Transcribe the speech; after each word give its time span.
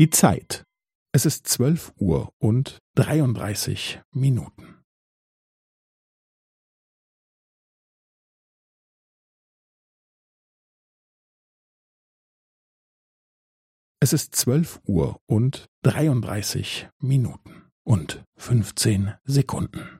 Die 0.00 0.08
Zeit. 0.08 0.64
Es 1.12 1.26
ist 1.26 1.46
zwölf 1.46 1.92
Uhr 1.98 2.32
und 2.38 2.78
dreiunddreißig 2.96 4.00
Minuten. 4.14 4.80
Es 14.02 14.14
ist 14.14 14.34
zwölf 14.34 14.80
Uhr 14.86 15.20
und 15.26 15.66
dreiunddreißig 15.84 16.88
Minuten 17.02 17.70
und 17.86 18.24
fünfzehn 18.38 19.16
Sekunden. 19.24 19.99